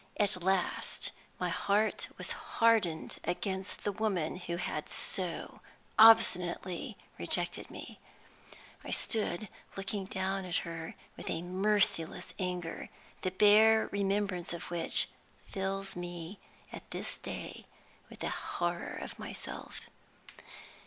[0.17, 5.61] At last, my heart was hardened against the woman who had so
[5.99, 7.99] obstinately rejected me.
[8.83, 12.89] I stood looking down at her with a merciless anger,
[13.21, 15.07] the bare remembrance of which
[15.45, 16.39] fills me
[16.73, 17.67] at this day
[18.09, 19.81] with a horror of myself.